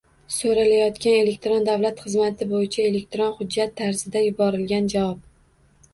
So‘ralayotgan 0.35 1.17
elektron 1.17 1.67
davlat 1.67 2.01
xizmati 2.07 2.47
bo‘yicha 2.55 2.85
elektron 2.93 3.35
hujjat 3.43 3.77
tarzida 3.83 4.25
yuborilgan 4.29 4.93
javob 4.97 5.25